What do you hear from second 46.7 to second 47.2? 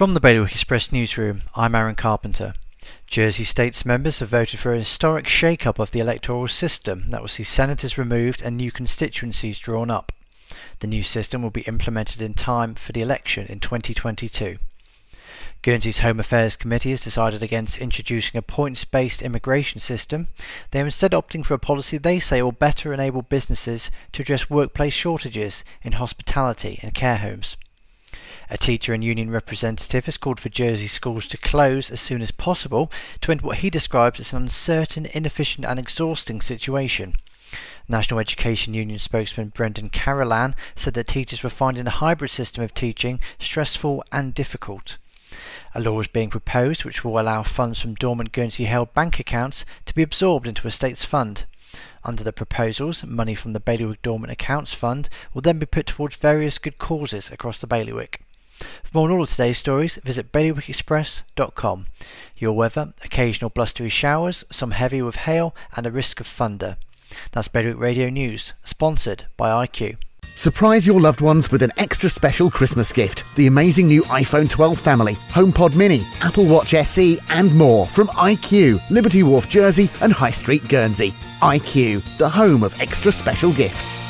which will